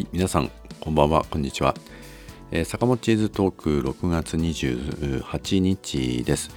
[0.00, 1.26] はい皆さんこんばんは。
[1.28, 1.74] こんにちは、
[2.50, 6.50] えー、坂本チーズトーク6月28日です、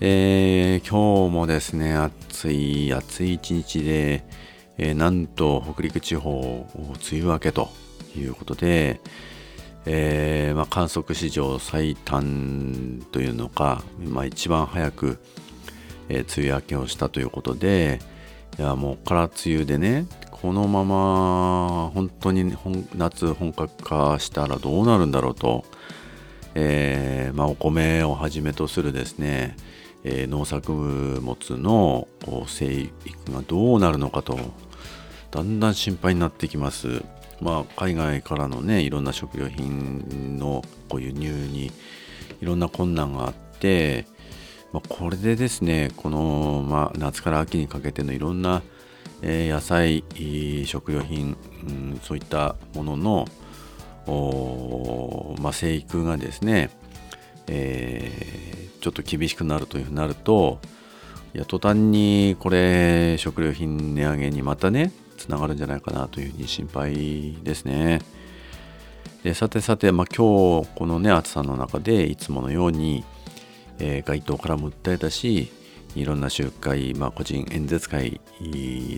[0.00, 4.24] えー、今日もですね暑い暑い一日で、
[4.78, 7.68] えー、なんと北陸地方梅雨明けと
[8.16, 9.02] いうことで、
[9.84, 15.18] えーまあ、観測史上最短というのか、まあ、一番早く、
[16.08, 18.00] えー、梅雨明けをしたということで
[18.58, 20.06] いやもうから梅雨でね
[20.46, 22.56] このまま本当に
[22.94, 25.64] 夏本格化したらどうなるんだろうと、
[26.54, 29.56] えー、まあ、お米をはじめとするですね、
[30.04, 32.06] えー、農作物の
[32.46, 34.38] 生育がどうなるのかと
[35.32, 37.02] だんだん心配になってきます。
[37.40, 41.72] まあ、海外からのねいろんな食料品のこう輸入に
[42.40, 44.06] いろんな困難があって、
[44.72, 48.62] まあ、これでですねこの、まあ、夏から秋にかけてのいろんな
[49.28, 50.04] え、野菜
[50.64, 51.36] 食料品、
[51.68, 53.26] うん、そういったものの
[55.40, 56.70] まあ、生育がですね、
[57.48, 60.60] えー、ちょっと厳しくなるというふうになると
[61.34, 68.00] いや途端にこれ食料品値上げにまたねつながるんじゃないかなというふうに心配ですね。
[69.24, 73.04] でさてさて、まあ、今日このね暑さの中でいつものように、
[73.80, 75.50] えー、街頭からも訴えたし
[75.96, 78.20] いろんな集会、まあ、個人演説会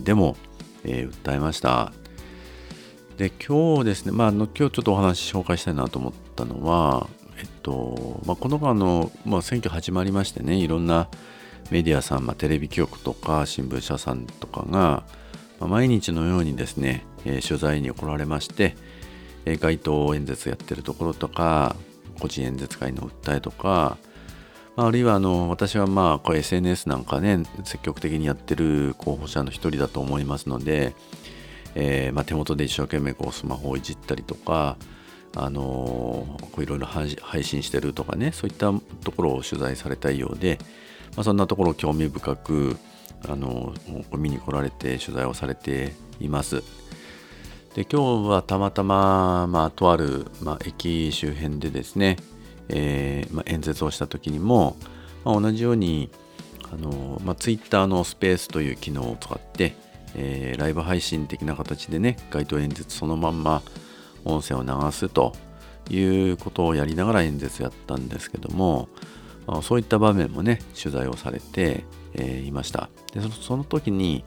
[0.03, 0.37] でも、
[0.85, 1.93] えー、訴えました。
[3.17, 7.09] で今日ですね、まあ、の今日ちょっとお話紹介したいなと思ったのは、
[7.41, 11.09] えっとまあ、この間の、まあ、選挙始まりましてねいろんな
[11.73, 15.03] メディアさん、まあ、テレビ局とか新聞社さんとかが、
[15.59, 18.77] まあ、毎日のようにですね、えー、取材に来られまして、
[19.47, 21.75] えー、街頭演説やってるところとか
[22.21, 23.99] 個人演説会の訴えとか
[24.81, 30.95] あるいはあの私はまあこれ SNS なんかね積極的にやってる候補者の一人だと思いますので、
[31.75, 34.77] えー、まあ、手元で一生懸命こうスマホをいじったりとか
[35.35, 38.73] あのいろいろ配信してるとかねそういった
[39.03, 40.59] ところを取材されたいようで、
[41.17, 42.77] まあ、そんなところを興味深く
[43.29, 43.75] あの
[44.17, 46.63] 見に来られて取材をされています。
[47.75, 52.17] で今日はたまたま、まあ、とある、まあ、駅周辺でですね
[52.69, 54.77] えー、まあ、演説をした時にも、
[55.25, 56.11] まあ、同じように
[56.73, 59.75] あの、まあ、Twitter のスペースという機能を使って、
[60.15, 63.63] えー、ライブ配信的な形でね街頭演説そのまんま
[64.25, 65.33] 音声を流すと
[65.91, 68.89] いうことをやりながら演説やったんですけども、
[69.63, 72.91] そういった場面もね取材をされて、えー、いました。
[73.15, 74.25] でその時に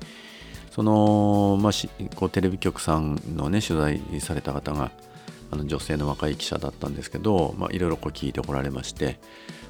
[0.72, 1.72] その、まあ、
[2.16, 4.92] こうテレビ局さんのね取材された方が
[5.52, 9.20] あの女性の若い記者だったんですけど、いろいろ聞いてこられまして、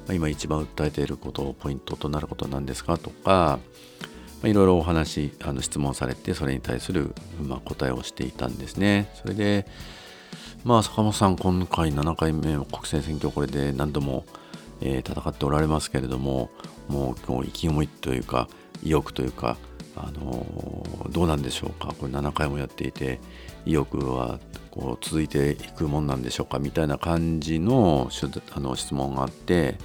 [0.06, 3.58] まあ、今一番訴えていることをポイントとなることは何ですかとか、
[4.44, 9.10] いろいろお話あの質問されてそれに対する、まあ、答えをしていたんですね。
[9.14, 9.66] それで
[10.64, 14.24] まあ坂本さん今回7回目の国政選挙これで何度も、
[14.80, 16.50] えー、戦っておられますけれども
[16.88, 18.48] もうもう意気込みというか
[18.82, 19.56] 意欲というか
[19.94, 20.46] あの
[21.10, 21.94] どうなんでしょうか？
[21.98, 23.20] これ7回もやっていて
[23.66, 26.58] 意欲はこう続いていくもんなんでしょうか？
[26.58, 28.08] みたいな感じの
[28.54, 29.76] あの質問があって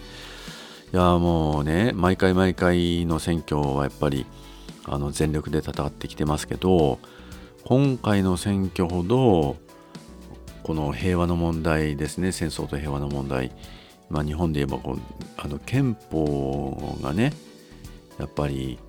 [0.94, 4.26] いやもうね毎回毎回の選挙はやっぱり
[4.86, 7.00] あの全力で戦ってきてますけど
[7.66, 9.58] 今回の選挙ほど
[10.64, 13.52] この平和の問題ですね戦争と平和の問題、
[14.10, 15.00] まあ、日本で言えばこう
[15.36, 17.34] あの憲法がね
[18.18, 18.80] やっぱり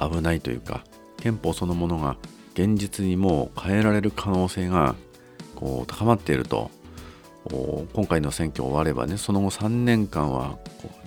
[0.00, 0.84] 危ないというか
[1.16, 2.16] 憲法そのものが
[2.54, 4.94] 現実にもう変えられる可能性が
[5.54, 6.70] こう高まっていると。
[7.94, 10.58] 今回の選挙終わればねその後3年間は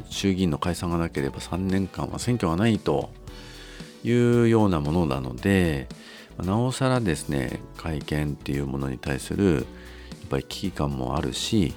[0.09, 3.11] 衆議院の解散がなければ3年間は選挙がないと。
[4.03, 5.87] いうようなものなので
[6.37, 9.63] なおさらですね会見っていうものに対するやっ
[10.29, 11.73] ぱり危機感もあるし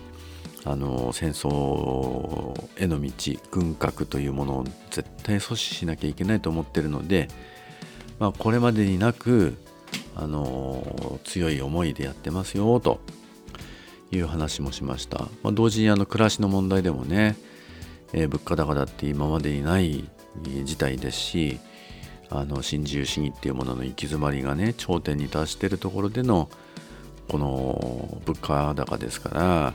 [0.67, 3.11] あの戦争への道
[3.51, 7.29] 軍拡というものを絶対阻止しなきゃいけないと思ってるので、
[8.19, 9.57] まあ、これまでになく
[10.17, 13.01] あの強い思いでやってますよと
[14.11, 17.37] いう話もしました、まあ、同時にあの暮らしの問題でもね、
[18.13, 20.09] えー、物価高だって今までにない
[20.65, 21.59] 事態ですし
[22.31, 26.49] あの新自由主義っていうものの行き詰まりがね頂点に達してるところでの
[27.29, 29.75] この物価高ですから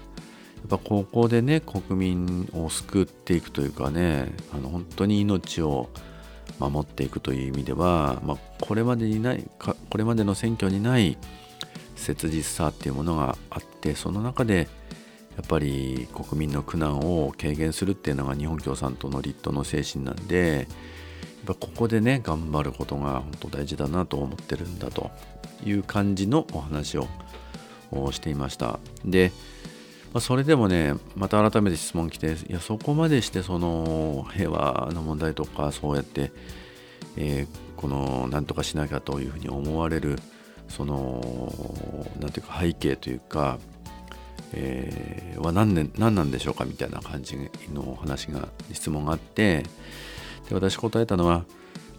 [0.59, 5.89] やっぱここでね国民を救っていくというかねあの本当に命を
[6.59, 11.17] 守っていくという意味では、まあ、これまでにないこれまでの選挙にない
[11.95, 14.67] 切実さっていうものがあってその中で
[15.38, 20.67] やっぱり国民の苦難を軽減するっていうのが日本共産党の立党の精神なんで
[21.45, 25.11] やっぱここでね頑張ることが本当大事だなと思ってるんだと
[25.63, 27.07] いう感じのお話を
[27.91, 28.79] をしていました。
[29.06, 29.31] で、
[30.13, 36.31] まあ、それでもねまた改めて質問来ていやそこまでしてその平和の問題とかそうやって、
[37.15, 40.17] えー、この何とかしなきゃというふうに思われる
[40.67, 41.53] その
[42.19, 43.59] 何ていうか背景というか、
[44.53, 47.38] えー、は何年何なんでしょうかみたいな感じ
[47.73, 49.63] の話が質問があって
[50.47, 51.45] で私答えたのは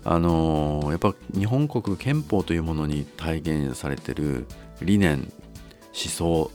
[0.02, 4.46] あのー、やっぱ日本国憲法というものに体現されてる
[4.80, 5.30] 理念
[5.92, 6.50] 思想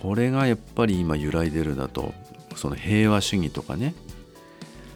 [0.00, 2.14] これがやっぱり今揺らいでるだと。
[2.56, 3.94] その平和主義とかね。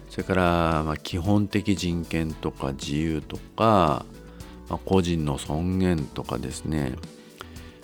[0.09, 4.05] それからま基本的人権とか自由とか、
[4.69, 6.93] ま、個人の尊厳とかですね。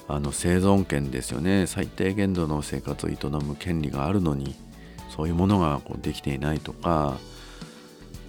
[0.08, 1.68] あの生存権ですよね。
[1.68, 4.56] 最低限度の生活を営む権利があるのに
[5.16, 7.18] そういうものがこうできていないとか。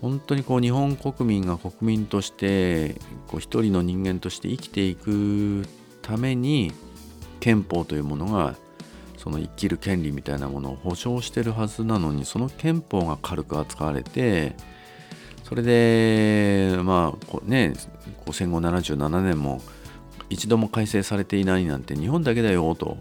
[0.05, 2.97] 本当にこう日本国民が国民として
[3.27, 5.67] こう一人の人間として生きていく
[6.03, 6.75] ために
[7.41, 8.55] 憲法というものが
[9.25, 14.55] その生きる権利みたいなものを保障してるはずなのにその憲法が軽く扱われて
[15.45, 17.73] それでまあね
[18.31, 19.63] 戦後77年も
[20.29, 22.99] 一度も改正されていないなんて日本だけだよと。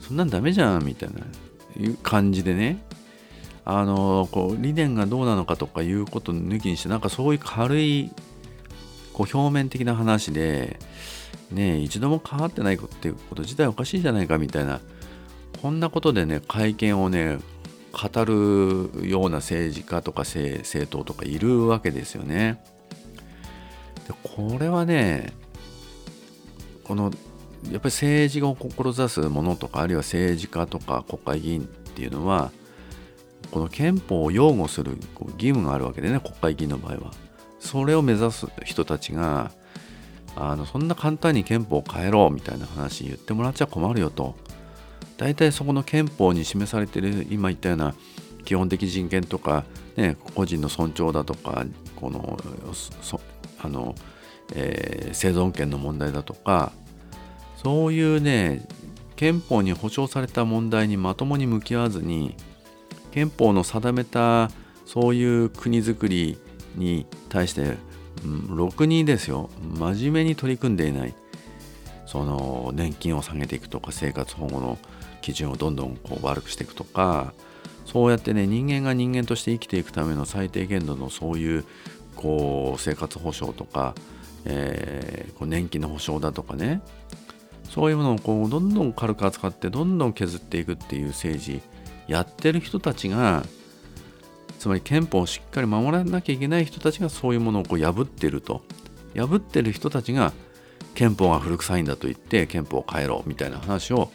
[0.00, 1.20] そんなんダメじゃんみたいな
[2.02, 2.84] 感じでね。
[3.64, 8.12] あのこう理念がどうなのかとかいうこと抜きにしてなんかそういう軽い
[9.12, 10.78] こう表面的な話で
[11.50, 14.80] ね一度も変わってないっていうこと自体おかしいじゃないかみたいな
[15.62, 17.38] こんなことでね会見をね
[17.92, 22.62] 語るような政治家とか政党とかいるわけですよね。
[24.06, 25.32] でこれはね
[26.84, 27.10] この
[27.70, 32.52] やっぱり政治を志すものとかあるいは政治家とか国会議員っていうのは
[33.50, 34.98] この憲法を擁護する
[35.38, 37.10] 義務があるわけでね国会議員の場合は
[37.58, 39.50] それを目指す人たちが
[40.36, 44.36] あのそんな簡単に憲法を変えろみたいな話言ってもらっちゃ困るよと
[45.16, 47.94] 大体そこの憲法に示されている今言ったような
[48.44, 49.64] 基本的人権とか、
[49.96, 51.64] ね、個人の尊重だとか
[51.96, 52.38] この
[53.58, 53.94] あの、
[54.54, 56.72] えー、生存権の問題だとか
[57.62, 58.66] そういうね
[59.16, 62.36] 憲法に保障された問題にまともに向き合わずに
[63.10, 64.50] 憲法の定めた
[64.84, 66.38] そういう国づくり
[66.76, 67.76] に対して、
[68.24, 69.48] うん、ろくにですよ
[69.78, 71.14] 真面目に取り組んでいない。
[72.06, 74.78] その年金を下げていくとか生活保護の
[75.20, 77.34] 基準をどんどんこう悪くしていくとか
[77.84, 81.64] そうやってね人間が人間として生きていくための最低限度のそういう
[82.14, 83.94] こう生活保障とか、
[84.44, 86.80] えー、こう年金の保障だとかね。
[87.68, 91.60] そういうものをこうどんどん軽く扱ってどんどん削っていくっていう政治
[92.06, 93.44] やってる人たちが
[94.58, 98.62] つまり憲法をしっかり守らなきゃいけない人たちがそういうものをこう破ってると。
[99.14, 100.32] 破ってる人たちが
[100.96, 104.10] 憲法が古臭いんだと言って憲法を変えろみたいな話を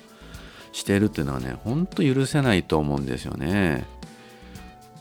[0.74, 3.86] しているっていうのはねほんと許せないと思うんですよね。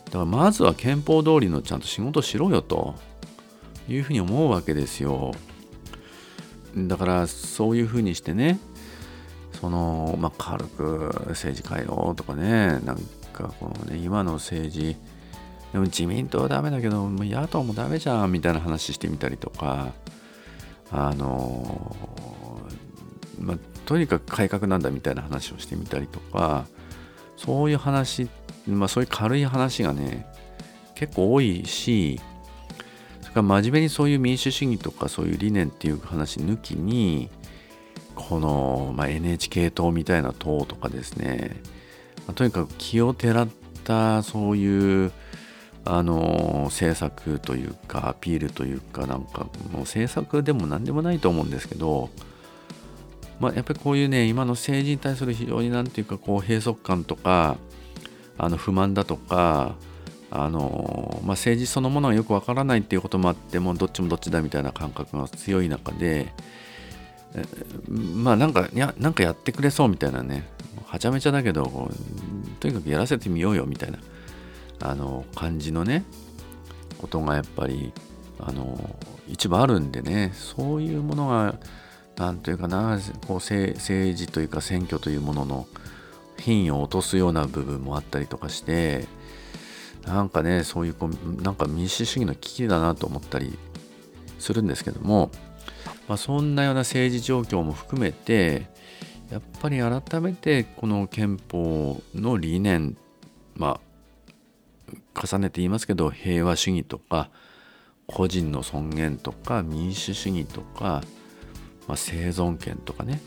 [0.07, 2.95] だからまずは憲法通りのちゃんと仕事しろよと
[3.89, 5.33] いうふうに思うわけですよ。
[6.77, 8.61] だからそういうふうにしてね
[9.61, 12.97] その、まあ、軽く政治変えようとかねなん
[13.33, 14.97] かこのね今の政治
[15.73, 19.93] でも自民党はダメだけど野党もダメじゃんみたいな話してみたりとか
[20.93, 21.97] あの
[23.39, 23.57] ま、
[23.87, 26.67] とにかく改革なんだみたいな話をしてみたりとか
[27.37, 28.29] そういう話、
[28.67, 30.27] まあ、そういう軽い話がね
[30.95, 32.21] 結構多いし
[33.23, 37.31] それから真面目にそういう民主主義とかそういう理念っていう話抜きに
[38.15, 41.57] この、まあ、NHK 党みたいな党とかですね、
[42.27, 43.49] まあ、とにかく気をてらっ
[43.85, 45.13] たそういう
[45.85, 52.11] あの政策というかアピールというかなんかもう政策でも何でもないと思うんですけど、
[53.39, 57.57] まあ、やっぱりこういうね今の政治に対する非常になんていうかこう閉塞感とか
[58.37, 59.75] あの不満だとか
[60.31, 66.33] あの、まあ、政治そのものがよくわからないっていうこともあってもうどっちもどっちだみたいな感覚が強い中で
[67.89, 70.47] まあなんかやなんかやってくれそうみたいなね
[70.85, 71.91] はちゃめちゃだけど
[72.59, 73.99] とにかくやらせてみようよみたいな。
[74.81, 76.05] あの感じのね
[76.99, 77.93] ことがやっぱり
[78.39, 78.97] あの
[79.29, 81.55] 一部あるんでねそういうものが
[82.17, 85.67] 何というかなこう政治というか選挙というものの
[86.39, 89.07] 品位を落とすような部分もあったりとかして
[90.07, 93.59] なんかねそういうこうなんか民主主義の危機だなと思ったり
[94.39, 95.31] するんですけども
[96.11, 98.67] まあ、そんなような政治状況も含めて
[99.31, 102.97] やっぱり改めてこの憲法の理念
[103.55, 103.81] まあ
[105.23, 107.31] 重ねて言いますけど平和主義とか
[108.07, 111.03] 個人の尊厳とか民主主義とか、
[111.87, 113.21] まあ、生存権とかね。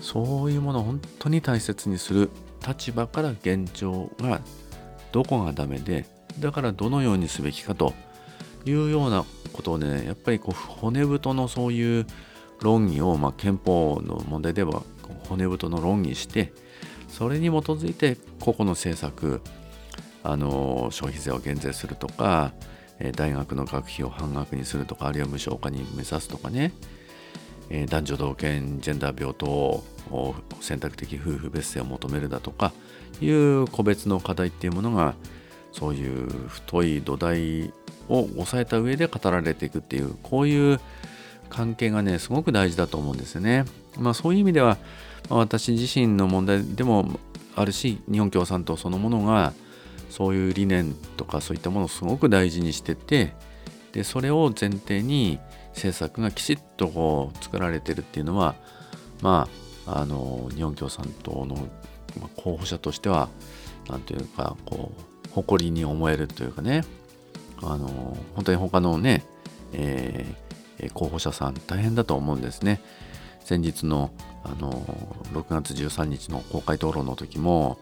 [0.00, 2.30] そういうものを本当に大切にする
[2.66, 4.40] 立場から現状が
[5.12, 6.06] どこがダメで
[6.38, 7.92] だからどのようにすべきかと
[8.64, 12.06] いうようなことをねやっぱりこう骨太のそういう
[12.60, 14.82] 論議を、まあ、憲法の問題では
[15.28, 16.52] 骨太の論議して
[17.08, 19.42] それに基づいて個々の政策
[20.22, 22.52] あの消費税を減税するとか
[23.16, 26.72] 大学の学費を半額にするとかあるいは無償化に目指すとかね
[27.88, 29.84] 男女同権ジェンダー平等
[30.60, 32.72] 選択的夫婦別姓を求めるだとか
[33.20, 35.14] いう個別の課題っていうものが
[35.72, 37.72] そういう太い土台
[38.08, 40.80] を抑えた上で語られていくっていうこういう
[41.48, 43.64] 関係がねすごく大事だと思うんですよね。
[43.98, 44.78] まあそういう意味では、
[45.28, 47.18] 私自身の問題でも
[47.56, 49.52] あるし日本共産党そのものが
[50.10, 53.32] そういう理念とかそういったものをすごく大事にしてて
[53.92, 55.38] でそれを前提に
[55.70, 58.54] 政策がきちっとこう作られてるっていうのは
[59.22, 59.48] ま
[59.86, 61.68] ああの日本共産党の
[62.36, 63.28] 候補者としては
[63.88, 64.92] 何というかこ
[65.26, 66.84] う誇りに思えるというかね
[67.62, 69.24] あの本当に他のね、
[69.72, 72.80] えー、候補者さん大変だと思うんですね。
[73.44, 74.12] 先日の
[74.44, 74.70] あの
[75.34, 77.78] 6月13日の公開討論の時も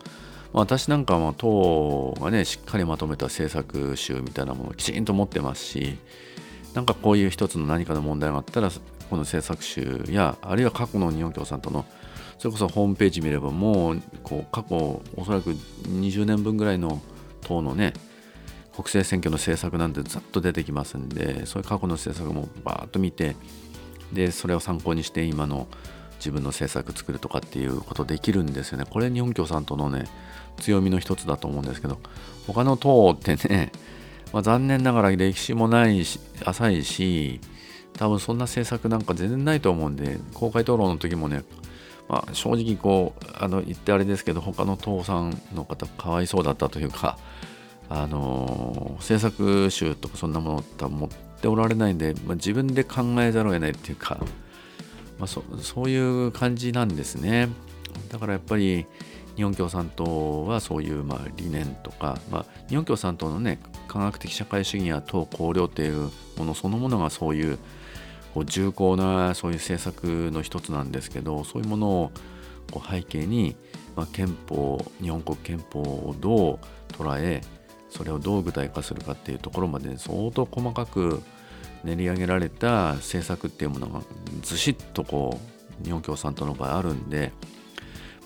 [0.52, 5.98] 私なんかは党がねしっかりまとめた政策集みたいなものをきちんと持ってますし
[6.74, 11.84] なんかこういう一つの何かの問題があったらこの政策集やあるいは過去の日本共産党の
[12.38, 17.00] それこそホームページ見ればもうこう過去おそらく20年分ぐらいの
[17.42, 17.92] 党のね
[18.72, 23.34] 国政選挙の政策なんてざっと出てきますんでそういう過去の政策もバーッと見て
[24.12, 25.66] でそれを参考にして今の
[26.18, 28.84] 自分の政策作るとかっていうことできるんですよね。
[28.88, 30.04] これ日本共産党のね
[30.58, 31.98] 強みの一つだと思うんですけど
[32.46, 33.72] 他の党ってね、
[34.32, 37.40] まあ、残念ながら歴史もないし浅いし
[37.94, 41.44] 多分そんな政策なんか全然ないと思うんで公開討論の時もね
[42.08, 47.18] まあ、正直こうあの言ってあれですけど他の党さんの方かわいそうだったというか
[47.90, 54.18] あの制作集とかそんなものって持っておられないんで、まあ、自分で考えざるを得ないっていうか、
[55.18, 57.48] まあそ、そういう感じなんですね。
[58.10, 58.86] だからやっぱり
[59.36, 67.58] 日本共産党はそういうまあ理念とか、まあ、日本共産党のね科学的社会主義や党綱領っていうものそのものがそういう
[68.34, 72.12] こう重厚なそういう政策の一つなんですけどそういうものを
[72.72, 73.56] こう背景に、
[73.96, 77.40] まあ、憲法日本国憲法をどう捉え
[77.90, 81.22] それをどう具体化するかっていうところまで相当細かく
[81.84, 84.02] 練り上げられた政策っていうものが
[84.42, 85.40] ずしっとこ
[85.82, 87.32] う日本共産党の場合あるんで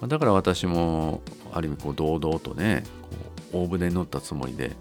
[0.09, 2.85] だから私もある意味こう堂々とね
[3.53, 4.75] こう大船に乗ったつもりで、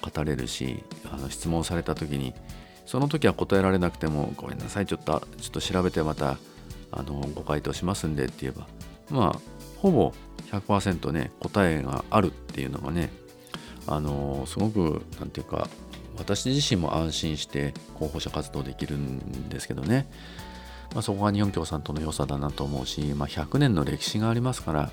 [0.00, 2.34] 語れるしあの質問された時に
[2.86, 6.38] その時は答えられなくてもごめんなさいちょっとちょっと調べてまた
[6.92, 8.66] あのご回答しますんでって言えば
[9.10, 9.40] まあ
[9.78, 10.12] ほぼ
[10.50, 13.10] 100%ね答えがあるっていうのがね
[13.86, 15.68] あのすごく何て言うか
[16.18, 20.08] 私自身も安心して候補者活動できるんですけどね、
[20.94, 24.90] まあ、そこが日本共産党の良さだなと思うし、まあ、100年の歴史がありますから、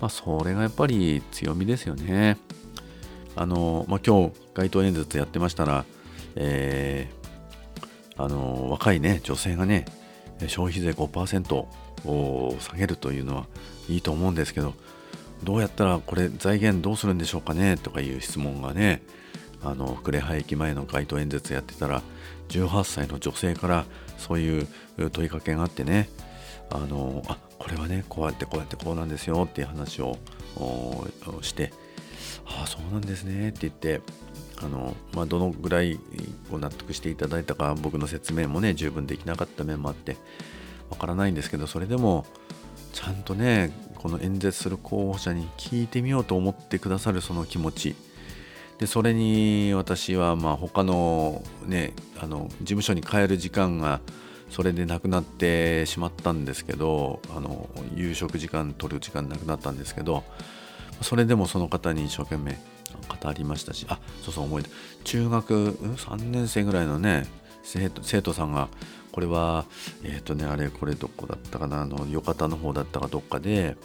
[0.00, 2.38] まあ、それがやっぱり強みですよね。
[3.36, 5.84] あの、まあ、今日街頭演説やってましたら、
[6.36, 9.86] えー、あの若いね女性がね
[10.48, 11.54] 消費税5%
[12.04, 13.46] を下げるというのは
[13.88, 14.74] いいと思うんですけど
[15.44, 19.02] どうやったらこれ財源どうするんでしょうかねとかいう質問がね
[19.64, 22.02] あの呉羽駅前の街頭演説やってたら
[22.48, 23.84] 18歳の女性から
[24.18, 24.66] そういう
[25.10, 26.08] 問いかけがあってね
[26.70, 30.18] あのあこれはねこうやってこうやってこうなんですよっていう話を
[31.42, 31.72] して
[32.46, 34.00] ああそうなんですねって言って
[34.62, 35.96] あの、まあ、どのぐらい
[36.50, 40.16] こう納得していただいたか僕の説明もね十分できなかった面もあって
[40.90, 42.26] わからないんですけどそれでも
[42.92, 47.94] ちゃんとねこの演説する候補者に聞いてみようと思ってくださるその気持ち。
[48.78, 54.00] でそれに私はまあ他のねあの事務所に帰る時間が
[54.50, 60.24] それでなくなってしまったんですけどあの夕食時間取る時間なくなったんですけど
[61.00, 62.58] それでもその方に一生懸命
[63.08, 64.70] 語りましたしあそうそう思い出
[65.04, 67.26] 中学3年生ぐらいのね
[67.62, 68.68] 生徒生徒さんが
[69.12, 69.64] これは
[70.04, 73.76] えっ、ー、とねあれこれどこだったかなあのよかたの方だったかどっかで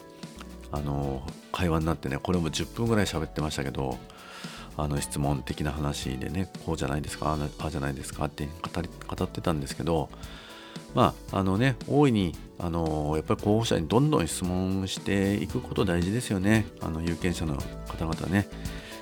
[0.72, 3.98] あの会話になってねこれも10分ぐらい喋ってましたけど
[4.78, 10.10] あの質問的な話でねこうじゃないですかああじゃないですかって語り語ってたんですけど
[10.94, 17.56] まああのね大いにあのやっぱり候補者にどんどん質問していくこと大事ですよねあの有権者の
[17.88, 18.48] 方々ね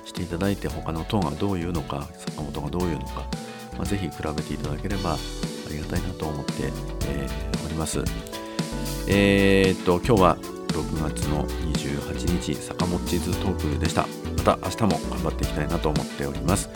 [0.04, 3.28] していただいて他の党がどういうのか坂本がどういうのか、
[3.76, 5.18] まあ、ぜひ比べていただければあ
[5.70, 6.52] りがたいなと思って、
[7.08, 8.02] えー、おります。
[9.08, 10.36] えー、っと今日は
[10.68, 14.06] 6月の28日坂本チーズトークでした
[14.46, 16.70] た明日も頑張っていきたいなと思っております。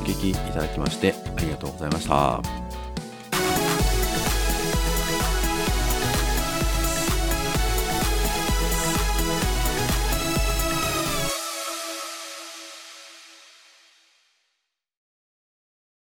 [0.00, 2.65] お聴きいただきましてありがとうございました。